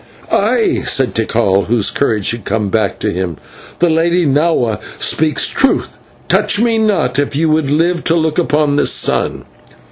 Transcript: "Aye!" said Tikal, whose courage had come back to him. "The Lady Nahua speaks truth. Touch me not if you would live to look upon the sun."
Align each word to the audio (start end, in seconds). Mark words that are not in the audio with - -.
"Aye!" 0.31 0.81
said 0.83 1.13
Tikal, 1.13 1.65
whose 1.65 1.91
courage 1.91 2.31
had 2.31 2.43
come 2.43 2.69
back 2.69 2.97
to 2.97 3.11
him. 3.11 3.37
"The 3.77 3.87
Lady 3.91 4.25
Nahua 4.25 4.79
speaks 4.97 5.47
truth. 5.47 5.99
Touch 6.27 6.59
me 6.59 6.79
not 6.79 7.19
if 7.19 7.35
you 7.35 7.49
would 7.51 7.69
live 7.69 8.03
to 8.05 8.15
look 8.15 8.39
upon 8.39 8.77
the 8.77 8.87
sun." 8.87 9.45